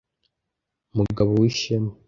mugabo 0.97 1.31
w'ishema 1.41 1.91